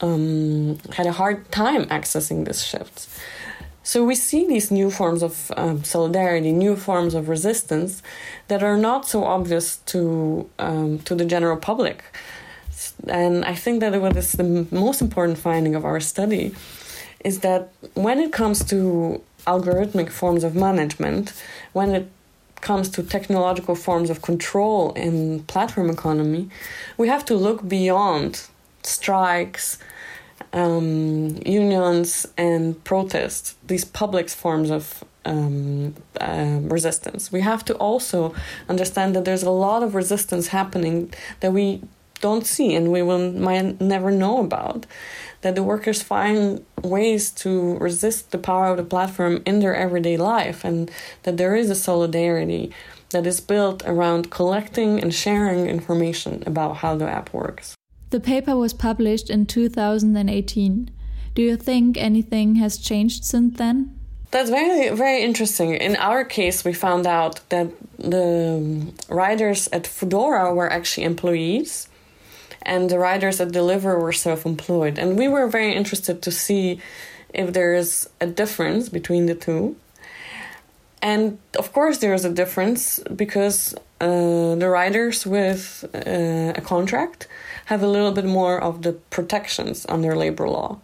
um, 0.00 0.78
had 0.94 1.06
a 1.06 1.12
hard 1.12 1.50
time 1.50 1.84
accessing 1.86 2.44
this 2.44 2.62
shift. 2.62 3.08
So 3.82 4.04
we 4.04 4.16
see 4.16 4.44
these 4.46 4.72
new 4.72 4.90
forms 4.90 5.22
of 5.22 5.52
um, 5.56 5.84
solidarity, 5.84 6.52
new 6.52 6.74
forms 6.74 7.14
of 7.14 7.28
resistance 7.28 8.02
that 8.48 8.62
are 8.62 8.76
not 8.76 9.06
so 9.06 9.22
obvious 9.22 9.76
to 9.92 10.50
um, 10.58 10.98
to 11.00 11.14
the 11.14 11.24
general 11.24 11.56
public. 11.56 12.02
And 13.08 13.44
I 13.44 13.54
think 13.54 13.80
that 13.80 14.00
what 14.00 14.16
is 14.16 14.32
the 14.32 14.66
most 14.70 15.00
important 15.00 15.38
finding 15.38 15.74
of 15.74 15.84
our 15.84 16.00
study 16.00 16.54
is 17.24 17.40
that 17.40 17.72
when 17.94 18.18
it 18.18 18.32
comes 18.32 18.64
to 18.64 19.20
algorithmic 19.46 20.10
forms 20.10 20.44
of 20.44 20.54
management, 20.54 21.32
when 21.72 21.94
it 21.94 22.08
comes 22.60 22.88
to 22.88 23.02
technological 23.02 23.74
forms 23.74 24.10
of 24.10 24.22
control 24.22 24.92
in 24.94 25.42
platform 25.44 25.90
economy, 25.90 26.48
we 26.96 27.08
have 27.08 27.24
to 27.24 27.34
look 27.34 27.68
beyond 27.68 28.46
strikes, 28.82 29.78
um, 30.52 31.38
unions 31.44 32.26
and 32.36 32.82
protests, 32.84 33.54
these 33.66 33.84
public 33.84 34.28
forms 34.28 34.70
of 34.70 35.04
um, 35.24 35.94
uh, 36.20 36.58
resistance. 36.62 37.32
We 37.32 37.40
have 37.40 37.64
to 37.66 37.74
also 37.74 38.34
understand 38.68 39.14
that 39.16 39.24
there's 39.24 39.42
a 39.42 39.50
lot 39.50 39.82
of 39.82 39.94
resistance 39.94 40.48
happening 40.48 41.12
that 41.40 41.52
we 41.52 41.82
don't 42.26 42.46
see 42.56 42.70
and 42.76 42.86
we 42.94 43.02
will 43.08 43.24
might 43.48 43.80
never 43.80 44.10
know 44.22 44.36
about. 44.48 44.80
That 45.42 45.54
the 45.54 45.68
workers 45.72 46.02
find 46.14 46.64
ways 46.82 47.30
to 47.42 47.50
resist 47.88 48.20
the 48.30 48.44
power 48.50 48.68
of 48.72 48.76
the 48.78 48.90
platform 48.94 49.34
in 49.50 49.60
their 49.60 49.76
everyday 49.86 50.16
life, 50.16 50.58
and 50.68 50.90
that 51.22 51.36
there 51.36 51.54
is 51.62 51.68
a 51.70 51.82
solidarity 51.88 52.64
that 53.10 53.26
is 53.26 53.40
built 53.52 53.78
around 53.92 54.30
collecting 54.38 55.00
and 55.02 55.12
sharing 55.14 55.60
information 55.76 56.42
about 56.46 56.72
how 56.82 56.92
the 56.96 57.08
app 57.18 57.28
works. 57.32 57.66
The 58.10 58.20
paper 58.20 58.56
was 58.56 58.74
published 58.74 59.30
in 59.30 59.46
2018. 59.46 60.90
Do 61.36 61.42
you 61.42 61.56
think 61.56 61.96
anything 61.96 62.56
has 62.56 62.78
changed 62.78 63.24
since 63.24 63.56
then? 63.58 63.76
That's 64.30 64.50
very, 64.50 64.94
very 64.96 65.22
interesting. 65.22 65.74
In 65.74 65.96
our 65.96 66.24
case, 66.24 66.64
we 66.64 66.72
found 66.72 67.06
out 67.06 67.40
that 67.48 67.68
the 67.98 68.92
riders 69.08 69.68
at 69.72 69.84
Foodora 69.84 70.54
were 70.54 70.70
actually 70.72 71.04
employees, 71.04 71.88
and 72.66 72.90
the 72.90 72.98
riders 72.98 73.40
at 73.40 73.48
Deliveroo 73.48 74.02
were 74.02 74.12
self 74.12 74.44
employed. 74.44 74.98
And 74.98 75.16
we 75.16 75.28
were 75.28 75.46
very 75.46 75.72
interested 75.72 76.20
to 76.22 76.30
see 76.30 76.80
if 77.32 77.52
there 77.52 77.74
is 77.74 78.08
a 78.20 78.26
difference 78.26 78.88
between 78.88 79.26
the 79.26 79.34
two. 79.34 79.76
And 81.00 81.38
of 81.58 81.72
course, 81.72 81.98
there 81.98 82.12
is 82.12 82.24
a 82.24 82.30
difference 82.30 82.98
because 83.14 83.74
uh, 84.00 84.56
the 84.56 84.68
riders 84.68 85.24
with 85.24 85.84
uh, 85.94 86.60
a 86.60 86.60
contract 86.60 87.28
have 87.66 87.82
a 87.82 87.86
little 87.86 88.12
bit 88.12 88.24
more 88.24 88.60
of 88.60 88.82
the 88.82 88.92
protections 88.92 89.86
under 89.88 90.16
labor 90.16 90.48
law. 90.48 90.80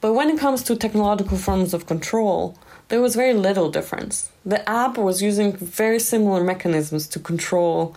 But 0.00 0.12
when 0.12 0.30
it 0.30 0.38
comes 0.38 0.62
to 0.64 0.76
technological 0.76 1.36
forms 1.36 1.74
of 1.74 1.86
control, 1.86 2.56
there 2.88 3.00
was 3.00 3.16
very 3.16 3.34
little 3.34 3.70
difference. 3.70 4.30
The 4.46 4.66
app 4.68 4.96
was 4.96 5.20
using 5.20 5.56
very 5.56 5.98
similar 5.98 6.44
mechanisms 6.44 7.08
to 7.08 7.18
control 7.18 7.96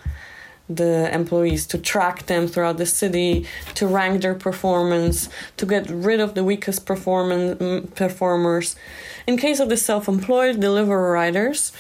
the 0.76 1.14
employees, 1.14 1.66
to 1.68 1.78
track 1.78 2.26
them 2.26 2.48
throughout 2.48 2.78
the 2.78 2.86
city, 2.86 3.46
to 3.76 3.88
rank 3.88 4.22
their 4.22 4.36
performance, 4.36 5.30
to 5.58 5.66
get 5.66 5.90
rid 5.90 6.20
of 6.20 6.34
the 6.34 6.44
weakest 6.44 6.86
performers. 6.86 8.76
In 9.28 9.38
case 9.38 9.60
of 9.60 9.70
the 9.70 9.78
self-employed 9.78 10.60
delivery 10.60 11.12
riders, 11.12 11.72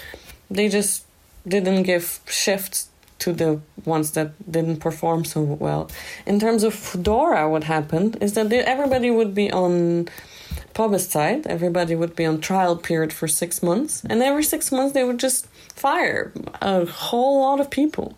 they 0.50 0.67
just 0.69 1.05
didn't 1.48 1.83
give 1.83 2.19
shifts 2.27 2.89
to 3.19 3.33
the 3.33 3.60
ones 3.86 4.12
that 4.12 4.31
didn't 4.51 4.77
perform 4.77 5.24
so 5.25 5.41
well. 5.41 5.89
In 6.25 6.39
terms 6.39 6.63
of 6.63 6.74
Foodora, 6.74 7.50
what 7.50 7.65
happened 7.65 8.17
is 8.19 8.33
that 8.33 8.51
everybody 8.51 9.12
would 9.12 9.33
be 9.36 9.51
on 9.51 10.10
Probezeit, 10.74 11.45
everybody 11.45 11.95
would 11.95 12.15
be 12.15 12.25
on 12.25 12.39
trial 12.41 12.75
period 12.77 13.12
for 13.13 13.27
six 13.27 13.62
months, 13.62 14.03
and 14.10 14.24
every 14.24 14.43
six 14.43 14.71
months 14.71 14.93
they 14.93 15.03
would 15.03 15.19
just 15.19 15.48
fire 15.75 16.31
a 16.62 16.86
whole 16.86 17.41
lot 17.41 17.60
of 17.60 17.69
people. 17.69 18.17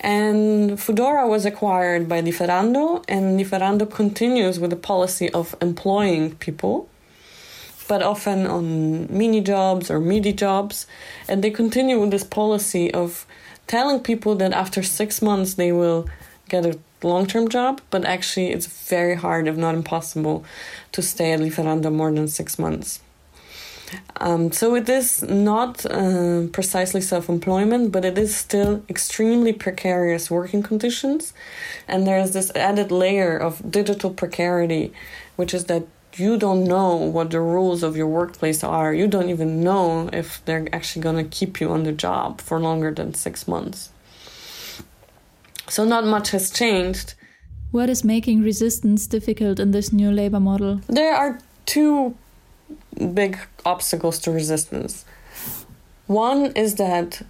And 0.00 0.78
Foodora 0.78 1.28
was 1.28 1.44
acquired 1.44 2.08
by 2.08 2.22
Lieferando, 2.22 3.04
and 3.08 3.38
Lieferando 3.38 3.90
continues 3.90 4.60
with 4.60 4.70
the 4.70 4.76
policy 4.76 5.28
of 5.30 5.56
employing 5.60 6.36
people 6.36 6.88
but 7.88 8.02
often 8.02 8.46
on 8.46 9.08
mini 9.10 9.40
jobs 9.40 9.90
or 9.90 9.98
midi 9.98 10.32
jobs. 10.32 10.86
And 11.28 11.42
they 11.42 11.50
continue 11.50 11.98
with 11.98 12.10
this 12.10 12.22
policy 12.22 12.92
of 12.92 13.26
telling 13.66 14.00
people 14.00 14.36
that 14.36 14.52
after 14.52 14.82
six 14.82 15.20
months 15.20 15.54
they 15.54 15.72
will 15.72 16.08
get 16.48 16.64
a 16.64 16.78
long 17.02 17.26
term 17.26 17.48
job, 17.48 17.80
but 17.90 18.04
actually 18.04 18.50
it's 18.52 18.66
very 18.66 19.16
hard, 19.16 19.48
if 19.48 19.56
not 19.56 19.74
impossible, 19.74 20.44
to 20.92 21.02
stay 21.02 21.32
at 21.32 21.40
Lieferando 21.40 21.92
more 21.92 22.12
than 22.12 22.28
six 22.28 22.58
months. 22.58 23.00
Um, 24.20 24.52
so 24.52 24.74
it 24.74 24.88
is 24.88 25.22
not 25.22 25.86
uh, 25.86 26.46
precisely 26.52 27.00
self 27.00 27.28
employment, 27.28 27.92
but 27.92 28.04
it 28.04 28.18
is 28.18 28.36
still 28.36 28.82
extremely 28.88 29.52
precarious 29.52 30.30
working 30.30 30.62
conditions. 30.62 31.32
And 31.86 32.06
there's 32.06 32.32
this 32.32 32.50
added 32.54 32.90
layer 32.90 33.36
of 33.36 33.70
digital 33.70 34.10
precarity, 34.10 34.92
which 35.36 35.54
is 35.54 35.66
that 35.66 35.86
you 36.14 36.36
don't 36.36 36.64
know 36.64 36.96
what 36.96 37.30
the 37.30 37.40
rules 37.40 37.82
of 37.82 37.96
your 37.96 38.08
workplace 38.08 38.64
are. 38.64 38.92
You 38.92 39.06
don't 39.06 39.30
even 39.30 39.62
know 39.62 40.10
if 40.12 40.44
they're 40.44 40.66
actually 40.72 41.02
going 41.02 41.16
to 41.16 41.30
keep 41.30 41.60
you 41.60 41.70
on 41.70 41.84
the 41.84 41.92
job 41.92 42.40
for 42.40 42.58
longer 42.58 42.92
than 42.92 43.14
six 43.14 43.46
months. 43.46 43.90
So, 45.68 45.84
not 45.84 46.04
much 46.04 46.30
has 46.30 46.50
changed. 46.50 47.14
What 47.70 47.90
is 47.90 48.02
making 48.02 48.40
resistance 48.42 49.06
difficult 49.06 49.60
in 49.60 49.72
this 49.72 49.92
new 49.92 50.10
labor 50.10 50.40
model? 50.40 50.80
There 50.88 51.14
are 51.14 51.38
two 51.66 52.16
big 53.14 53.38
obstacles 53.64 54.18
to 54.20 54.30
resistance. 54.30 55.04
One 56.06 56.52
is 56.52 56.76
that 56.76 57.22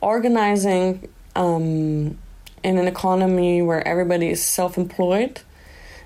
organizing 0.00 1.08
um, 1.34 2.18
in 2.62 2.78
an 2.78 2.86
economy 2.86 3.62
where 3.62 3.86
everybody 3.86 4.28
is 4.28 4.44
self 4.44 4.76
employed 4.76 5.40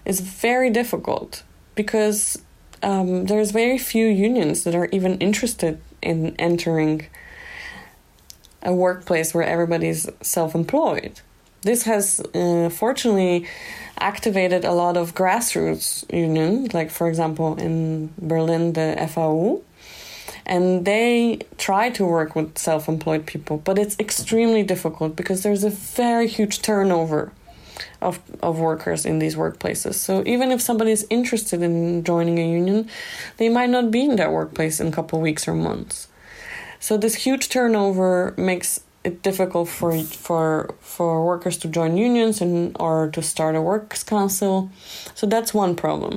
is 0.04 0.20
very 0.20 0.70
difficult 0.70 1.42
because 1.74 2.40
um, 2.82 3.26
there's 3.26 3.50
very 3.50 3.78
few 3.78 4.06
unions 4.06 4.64
that 4.64 4.74
are 4.74 4.88
even 4.92 5.18
interested 5.18 5.80
in 6.02 6.34
entering 6.36 7.06
a 8.62 8.72
workplace 8.72 9.34
where 9.34 9.44
everybody's 9.44 10.08
self-employed. 10.20 11.20
This 11.62 11.82
has 11.84 12.20
uh, 12.34 12.68
fortunately 12.70 13.46
activated 13.98 14.64
a 14.64 14.72
lot 14.72 14.96
of 14.96 15.14
grassroots 15.14 16.04
unions, 16.12 16.72
like 16.72 16.90
for 16.90 17.08
example 17.08 17.56
in 17.56 18.10
Berlin 18.20 18.74
the 18.74 19.08
FAU, 19.12 19.60
and 20.46 20.84
they 20.84 21.40
try 21.58 21.90
to 21.90 22.04
work 22.04 22.36
with 22.36 22.56
self-employed 22.56 23.26
people, 23.26 23.58
but 23.58 23.78
it's 23.78 23.96
extremely 23.98 24.62
difficult 24.62 25.16
because 25.16 25.42
there's 25.42 25.64
a 25.64 25.70
very 25.70 26.28
huge 26.28 26.62
turnover 26.62 27.32
of, 28.00 28.20
of 28.42 28.58
workers 28.58 29.04
in 29.04 29.18
these 29.18 29.34
workplaces. 29.36 29.94
So 29.94 30.22
even 30.26 30.50
if 30.50 30.60
somebody 30.60 30.92
is 30.92 31.06
interested 31.10 31.62
in 31.62 32.04
joining 32.04 32.38
a 32.38 32.48
union, 32.48 32.88
they 33.36 33.48
might 33.48 33.70
not 33.70 33.90
be 33.90 34.04
in 34.04 34.16
that 34.16 34.32
workplace 34.32 34.80
in 34.80 34.86
a 34.86 34.92
couple 34.92 35.20
weeks 35.20 35.46
or 35.48 35.54
months. 35.54 36.08
So 36.80 36.96
this 36.96 37.16
huge 37.16 37.48
turnover 37.48 38.34
makes 38.36 38.80
it 39.08 39.22
difficult 39.22 39.68
for 39.68 39.92
for 40.26 40.74
for 40.80 41.24
workers 41.24 41.56
to 41.58 41.68
join 41.68 41.96
unions 41.96 42.40
and 42.40 42.76
or 42.78 43.10
to 43.14 43.20
start 43.22 43.56
a 43.56 43.62
works 43.72 44.04
council. 44.04 44.70
So 45.14 45.26
that's 45.26 45.52
one 45.52 45.74
problem. 45.74 46.14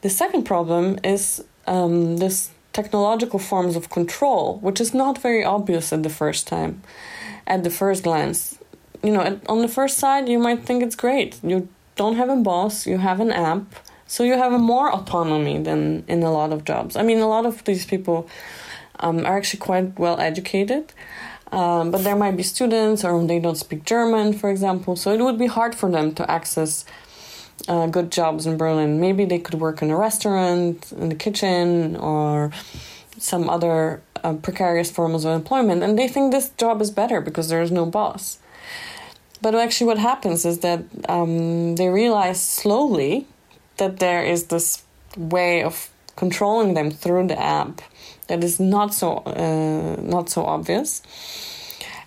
The 0.00 0.10
second 0.10 0.44
problem 0.44 0.84
is 1.04 1.44
um, 1.66 2.18
this 2.18 2.50
technological 2.72 3.40
forms 3.50 3.74
of 3.76 3.84
control, 3.90 4.58
which 4.66 4.80
is 4.80 4.94
not 4.94 5.14
very 5.26 5.44
obvious 5.44 5.92
at 5.92 6.02
the 6.02 6.14
first 6.20 6.46
time, 6.46 6.72
at 7.46 7.64
the 7.64 7.70
first 7.70 8.04
glance 8.04 8.58
you 9.02 9.12
know, 9.12 9.40
on 9.48 9.60
the 9.60 9.68
first 9.68 9.98
side, 9.98 10.28
you 10.28 10.38
might 10.38 10.64
think 10.64 10.82
it's 10.82 10.96
great. 10.96 11.38
You 11.42 11.68
don't 11.96 12.16
have 12.16 12.28
a 12.28 12.36
boss, 12.36 12.86
you 12.86 12.98
have 12.98 13.20
an 13.20 13.32
app, 13.32 13.64
so 14.06 14.24
you 14.24 14.34
have 14.34 14.52
a 14.52 14.58
more 14.58 14.92
autonomy 14.92 15.58
than 15.62 16.04
in 16.08 16.22
a 16.22 16.32
lot 16.32 16.52
of 16.52 16.64
jobs. 16.64 16.96
I 16.96 17.02
mean, 17.02 17.18
a 17.18 17.28
lot 17.28 17.46
of 17.46 17.64
these 17.64 17.86
people 17.86 18.28
um, 19.00 19.24
are 19.24 19.36
actually 19.36 19.60
quite 19.60 19.98
well 19.98 20.18
educated. 20.18 20.92
Um, 21.50 21.90
but 21.90 22.04
there 22.04 22.16
might 22.16 22.36
be 22.36 22.42
students 22.42 23.04
or 23.04 23.26
they 23.26 23.40
don't 23.40 23.56
speak 23.56 23.84
German, 23.84 24.32
for 24.34 24.50
example, 24.50 24.96
so 24.96 25.12
it 25.12 25.20
would 25.20 25.38
be 25.38 25.46
hard 25.46 25.74
for 25.74 25.90
them 25.90 26.14
to 26.14 26.30
access 26.30 26.84
uh, 27.66 27.86
good 27.86 28.12
jobs 28.12 28.46
in 28.46 28.56
Berlin. 28.56 29.00
Maybe 29.00 29.24
they 29.24 29.38
could 29.38 29.54
work 29.54 29.82
in 29.82 29.90
a 29.90 29.96
restaurant, 29.96 30.92
in 30.92 31.08
the 31.08 31.14
kitchen, 31.14 31.96
or 31.96 32.50
some 33.18 33.48
other 33.48 34.02
uh, 34.22 34.34
precarious 34.34 34.90
forms 34.90 35.24
of 35.24 35.32
employment, 35.34 35.82
and 35.82 35.98
they 35.98 36.08
think 36.08 36.32
this 36.32 36.50
job 36.50 36.80
is 36.80 36.90
better 36.90 37.20
because 37.20 37.48
there 37.48 37.62
is 37.62 37.70
no 37.70 37.86
boss. 37.86 38.38
But 39.40 39.54
actually, 39.54 39.86
what 39.86 39.98
happens 39.98 40.44
is 40.44 40.58
that 40.60 40.84
um, 41.08 41.76
they 41.76 41.88
realize 41.88 42.42
slowly 42.42 43.26
that 43.76 43.98
there 43.98 44.22
is 44.24 44.46
this 44.46 44.82
way 45.16 45.62
of 45.62 45.90
controlling 46.16 46.74
them 46.74 46.90
through 46.90 47.28
the 47.28 47.40
app 47.40 47.80
that 48.28 48.44
is 48.44 48.60
not 48.60 48.94
so 48.94 49.16
uh, 49.26 50.00
not 50.00 50.30
so 50.30 50.44
obvious, 50.44 51.02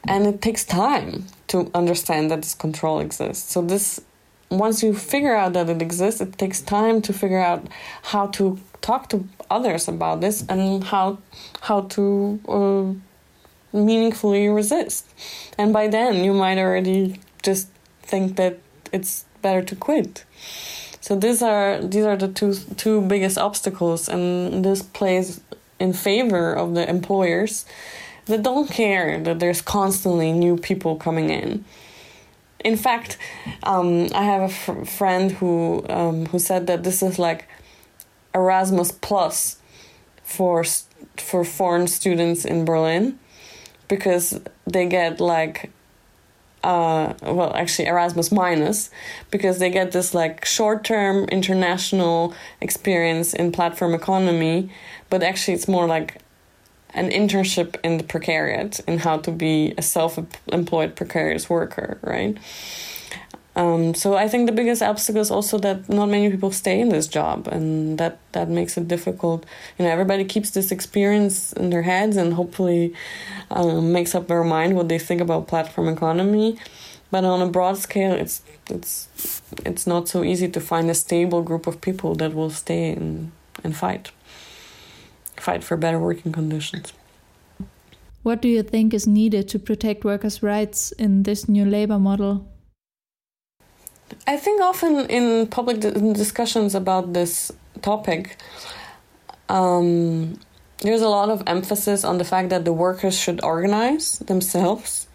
and 0.07 0.25
it 0.25 0.41
takes 0.41 0.63
time 0.63 1.25
to 1.47 1.69
understand 1.73 2.31
that 2.31 2.41
this 2.41 2.55
control 2.55 2.99
exists. 2.99 3.51
So 3.51 3.61
this 3.61 3.99
once 4.49 4.83
you 4.83 4.93
figure 4.93 5.35
out 5.35 5.53
that 5.53 5.69
it 5.69 5.81
exists, 5.81 6.21
it 6.21 6.37
takes 6.37 6.61
time 6.61 7.01
to 7.01 7.13
figure 7.13 7.39
out 7.39 7.67
how 8.03 8.27
to 8.27 8.59
talk 8.81 9.09
to 9.09 9.27
others 9.49 9.87
about 9.87 10.21
this 10.21 10.45
and 10.49 10.83
how 10.83 11.17
how 11.61 11.81
to 11.81 12.39
uh, 12.47 13.77
meaningfully 13.77 14.49
resist. 14.49 15.07
And 15.57 15.73
by 15.73 15.87
then, 15.87 16.23
you 16.23 16.33
might 16.33 16.57
already 16.57 17.19
just 17.43 17.69
think 18.03 18.35
that 18.35 18.59
it's 18.91 19.25
better 19.41 19.61
to 19.63 19.75
quit. 19.75 20.25
So 20.99 21.15
these 21.15 21.41
are 21.41 21.81
these 21.81 22.05
are 22.05 22.17
the 22.17 22.27
two 22.27 22.53
two 22.77 23.01
biggest 23.01 23.37
obstacles, 23.37 24.09
and 24.09 24.63
this 24.63 24.81
plays 24.83 25.41
in 25.81 25.93
favor 25.93 26.53
of 26.53 26.75
the 26.75 26.87
employers 26.87 27.65
that 28.27 28.43
don't 28.43 28.69
care 28.69 29.19
that 29.23 29.39
there's 29.39 29.61
constantly 29.61 30.31
new 30.31 30.55
people 30.55 30.95
coming 30.95 31.29
in. 31.29 31.65
In 32.63 32.77
fact, 32.77 33.17
um, 33.63 34.07
I 34.13 34.23
have 34.23 34.43
a 34.43 34.53
fr- 34.53 34.85
friend 34.85 35.31
who 35.31 35.83
um, 35.89 36.27
who 36.27 36.37
said 36.37 36.67
that 36.67 36.83
this 36.83 37.01
is 37.01 37.17
like 37.17 37.47
Erasmus 38.35 38.91
plus 38.91 39.57
for 40.23 40.63
for 41.17 41.43
foreign 41.43 41.87
students 41.87 42.45
in 42.45 42.63
Berlin 42.63 43.17
because 43.87 44.39
they 44.67 44.87
get 44.87 45.19
like 45.19 45.71
uh, 46.63 47.13
well, 47.23 47.53
actually 47.55 47.87
Erasmus 47.87 48.31
minus, 48.31 48.89
because 49.31 49.59
they 49.59 49.69
get 49.69 49.91
this 49.91 50.13
like 50.13 50.45
short 50.45 50.83
term 50.83 51.25
international 51.25 52.33
experience 52.59 53.33
in 53.33 53.51
platform 53.51 53.93
economy, 53.93 54.69
but 55.09 55.23
actually 55.23 55.53
it's 55.53 55.67
more 55.67 55.87
like 55.87 56.21
an 56.93 57.09
internship 57.09 57.75
in 57.83 57.97
the 57.97 58.03
precariat 58.03 58.85
in 58.87 58.99
how 58.99 59.17
to 59.17 59.31
be 59.31 59.73
a 59.77 59.81
self 59.81 60.19
employed 60.47 60.95
precarious 60.95 61.49
worker, 61.49 61.97
right? 62.01 62.37
Um, 63.61 63.93
so 63.93 64.15
I 64.15 64.27
think 64.27 64.47
the 64.47 64.55
biggest 64.55 64.81
obstacle 64.81 65.21
is 65.21 65.29
also 65.29 65.59
that 65.59 65.87
not 65.87 66.09
many 66.09 66.31
people 66.31 66.51
stay 66.51 66.79
in 66.79 66.89
this 66.89 67.07
job, 67.07 67.47
and 67.47 67.97
that 67.99 68.17
that 68.31 68.49
makes 68.49 68.75
it 68.75 68.87
difficult. 68.87 69.45
You 69.77 69.85
know, 69.85 69.91
everybody 69.91 70.25
keeps 70.25 70.49
this 70.51 70.71
experience 70.71 71.53
in 71.53 71.69
their 71.69 71.83
heads, 71.83 72.17
and 72.17 72.33
hopefully 72.33 72.93
um, 73.51 73.91
makes 73.91 74.15
up 74.15 74.27
their 74.27 74.43
mind 74.43 74.75
what 74.75 74.89
they 74.89 74.97
think 74.97 75.21
about 75.21 75.47
platform 75.47 75.87
economy. 75.89 76.57
But 77.11 77.23
on 77.23 77.41
a 77.41 77.47
broad 77.47 77.77
scale, 77.77 78.13
it's 78.13 78.41
it's 78.67 79.07
it's 79.63 79.85
not 79.85 80.07
so 80.07 80.23
easy 80.23 80.49
to 80.49 80.59
find 80.59 80.89
a 80.89 80.95
stable 80.95 81.43
group 81.43 81.67
of 81.67 81.81
people 81.81 82.15
that 82.15 82.33
will 82.33 82.49
stay 82.49 82.93
and 82.93 83.31
and 83.63 83.75
fight, 83.75 84.11
fight 85.37 85.63
for 85.63 85.77
better 85.77 85.99
working 85.99 86.31
conditions. 86.31 86.93
What 88.23 88.41
do 88.41 88.47
you 88.47 88.63
think 88.63 88.93
is 88.93 89.05
needed 89.05 89.47
to 89.49 89.59
protect 89.59 90.03
workers' 90.03 90.41
rights 90.41 90.93
in 90.97 91.23
this 91.23 91.47
new 91.47 91.65
labor 91.65 91.99
model? 91.99 92.50
I 94.27 94.37
think 94.37 94.61
often 94.61 95.05
in 95.07 95.47
public 95.47 95.79
discussions 95.79 96.75
about 96.75 97.13
this 97.13 97.51
topic, 97.81 98.37
um, 99.49 100.39
there's 100.79 101.01
a 101.01 101.09
lot 101.09 101.29
of 101.29 101.43
emphasis 101.47 102.03
on 102.03 102.17
the 102.17 102.23
fact 102.23 102.49
that 102.49 102.65
the 102.65 102.73
workers 102.73 103.17
should 103.17 103.43
organize 103.43 104.19
themselves 104.19 105.07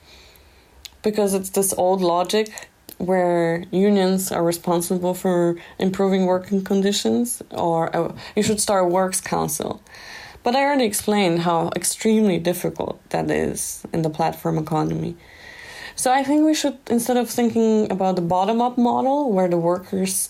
because 1.02 1.35
it's 1.35 1.50
this 1.50 1.74
old 1.76 2.00
logic 2.00 2.68
where 2.98 3.64
unions 3.70 4.32
are 4.32 4.42
responsible 4.42 5.12
for 5.12 5.56
improving 5.78 6.26
working 6.26 6.64
conditions 6.64 7.42
or 7.50 7.94
uh, 7.94 8.14
you 8.35 8.42
should 8.42 8.61
start 8.61 8.85
a 8.85 8.88
works 8.88 9.20
council 9.20 9.82
But 10.46 10.54
I 10.54 10.62
already 10.62 10.85
explained 10.85 11.40
how 11.40 11.70
extremely 11.74 12.38
difficult 12.38 13.00
that 13.11 13.28
is 13.32 13.82
in 13.92 14.02
the 14.02 14.11
platform 14.11 14.59
economy. 14.59 15.16
So 15.96 16.12
I 16.12 16.22
think 16.22 16.44
we 16.44 16.52
should, 16.52 16.76
instead 16.88 17.16
of 17.16 17.30
thinking 17.30 17.90
about 17.90 18.16
the 18.16 18.22
bottom 18.22 18.61
up 18.61 18.76
model 18.76 19.32
where 19.32 19.48
the 19.48 19.56
workers 19.56 20.28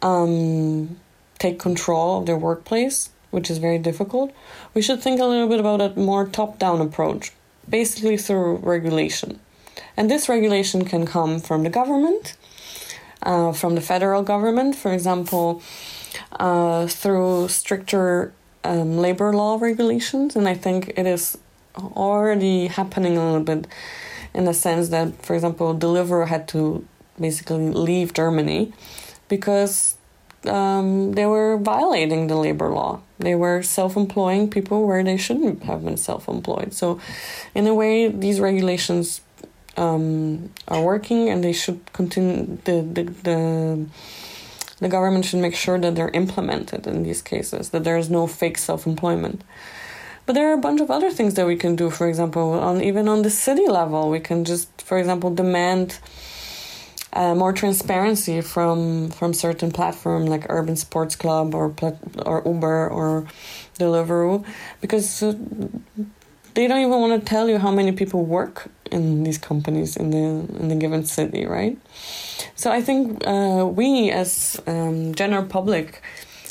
um, 0.00 0.98
take 1.38 1.58
control 1.58 2.18
of 2.18 2.26
their 2.26 2.38
workplace, 2.38 3.10
which 3.30 3.50
is 3.50 3.58
very 3.58 3.78
difficult, 3.78 4.32
we 4.72 4.80
should 4.80 5.02
think 5.02 5.20
a 5.20 5.26
little 5.26 5.48
bit 5.48 5.60
about 5.60 5.82
a 5.82 6.00
more 6.00 6.26
top 6.26 6.58
down 6.58 6.80
approach, 6.80 7.32
basically 7.68 8.16
through 8.16 8.56
regulation. 8.56 9.38
And 9.98 10.10
this 10.10 10.30
regulation 10.30 10.86
can 10.86 11.04
come 11.04 11.40
from 11.40 11.62
the 11.62 11.70
government, 11.70 12.34
uh, 13.22 13.52
from 13.52 13.74
the 13.74 13.82
federal 13.82 14.22
government, 14.22 14.76
for 14.76 14.94
example, 14.94 15.62
uh, 16.40 16.86
through 16.86 17.48
stricter 17.48 18.32
um, 18.64 18.96
labor 18.96 19.34
law 19.34 19.58
regulations. 19.60 20.36
And 20.36 20.48
I 20.48 20.54
think 20.54 20.94
it 20.96 21.06
is 21.06 21.36
already 21.76 22.68
happening 22.68 23.18
a 23.18 23.24
little 23.24 23.44
bit 23.44 23.66
in 24.36 24.44
the 24.44 24.54
sense 24.54 24.90
that, 24.90 25.24
for 25.24 25.34
example, 25.34 25.74
Deliveroo 25.74 26.28
had 26.28 26.46
to 26.48 26.86
basically 27.18 27.70
leave 27.70 28.12
Germany 28.12 28.72
because 29.28 29.96
um, 30.46 31.12
they 31.12 31.24
were 31.24 31.56
violating 31.56 32.26
the 32.26 32.36
labor 32.36 32.68
law. 32.68 33.00
They 33.18 33.34
were 33.34 33.62
self 33.62 33.96
employing 33.96 34.50
people 34.50 34.86
where 34.86 35.02
they 35.02 35.16
shouldn't 35.16 35.62
have 35.64 35.82
been 35.84 35.96
self 35.96 36.28
employed. 36.28 36.74
So, 36.74 37.00
in 37.54 37.66
a 37.66 37.74
way, 37.74 38.08
these 38.08 38.38
regulations 38.38 39.22
um, 39.78 40.50
are 40.68 40.82
working 40.82 41.30
and 41.30 41.42
they 41.42 41.54
should 41.54 41.80
continue. 41.94 42.58
The, 42.64 42.82
the, 42.82 43.02
the, 43.28 43.86
the 44.80 44.88
government 44.88 45.24
should 45.24 45.40
make 45.40 45.54
sure 45.54 45.78
that 45.78 45.94
they're 45.94 46.10
implemented 46.10 46.86
in 46.86 47.02
these 47.02 47.22
cases, 47.22 47.70
that 47.70 47.84
there 47.84 47.96
is 47.96 48.10
no 48.10 48.26
fake 48.26 48.58
self 48.58 48.86
employment. 48.86 49.42
But 50.26 50.34
there 50.34 50.50
are 50.50 50.54
a 50.54 50.58
bunch 50.58 50.80
of 50.80 50.90
other 50.90 51.10
things 51.10 51.34
that 51.34 51.46
we 51.46 51.56
can 51.56 51.76
do. 51.76 51.88
For 51.88 52.08
example, 52.08 52.52
on 52.52 52.82
even 52.82 53.08
on 53.08 53.22
the 53.22 53.30
city 53.30 53.66
level, 53.68 54.10
we 54.10 54.20
can 54.20 54.44
just, 54.44 54.82
for 54.82 54.98
example, 54.98 55.32
demand 55.32 55.98
uh, 57.12 57.34
more 57.34 57.52
transparency 57.52 58.40
from 58.40 59.10
from 59.10 59.32
certain 59.32 59.70
platform 59.70 60.26
like 60.26 60.44
Urban 60.48 60.76
Sports 60.76 61.16
Club 61.16 61.54
or 61.54 61.74
or 62.24 62.42
Uber 62.44 62.88
or 62.90 63.26
Deliveroo, 63.78 64.44
because 64.80 65.22
uh, 65.22 65.34
they 66.54 66.66
don't 66.66 66.80
even 66.80 67.00
want 67.00 67.20
to 67.20 67.24
tell 67.24 67.48
you 67.48 67.58
how 67.58 67.70
many 67.70 67.92
people 67.92 68.24
work 68.24 68.68
in 68.90 69.24
these 69.24 69.38
companies 69.38 69.96
in 69.96 70.10
the 70.10 70.24
in 70.60 70.68
the 70.68 70.74
given 70.74 71.04
city, 71.04 71.46
right? 71.46 71.78
So 72.56 72.70
I 72.70 72.82
think 72.82 73.22
uh, 73.26 73.64
we 73.66 74.10
as 74.10 74.60
um, 74.66 75.14
general 75.14 75.44
public 75.44 76.02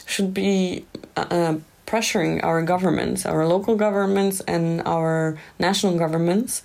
should 0.05 0.33
be 0.33 0.85
uh, 1.17 1.25
uh, 1.29 1.55
pressuring 1.85 2.43
our 2.43 2.61
governments, 2.61 3.25
our 3.25 3.45
local 3.47 3.75
governments, 3.75 4.41
and 4.41 4.81
our 4.85 5.37
national 5.59 5.97
governments 5.97 6.63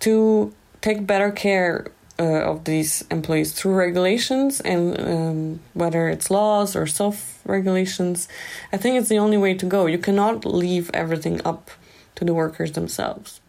to 0.00 0.52
take 0.80 1.06
better 1.06 1.30
care 1.30 1.86
uh, 2.18 2.24
of 2.24 2.64
these 2.64 3.04
employees 3.10 3.52
through 3.52 3.74
regulations 3.74 4.60
and 4.60 5.00
um, 5.00 5.60
whether 5.74 6.08
it's 6.08 6.30
laws 6.30 6.76
or 6.76 6.86
self 6.86 7.40
regulations. 7.44 8.28
I 8.72 8.76
think 8.76 8.96
it's 8.98 9.08
the 9.08 9.18
only 9.18 9.38
way 9.38 9.54
to 9.54 9.66
go. 9.66 9.86
You 9.86 9.98
cannot 9.98 10.44
leave 10.44 10.90
everything 10.94 11.40
up 11.44 11.70
to 12.14 12.24
the 12.24 12.34
workers 12.34 12.72
themselves. 12.72 13.41